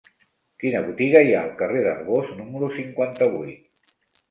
Quina 0.63 0.79
botiga 0.85 1.21
hi 1.27 1.35
ha 1.35 1.43
al 1.43 1.51
carrer 1.61 1.85
d'Arbós 1.89 2.33
número 2.41 2.73
cinquanta-vuit? 2.81 3.97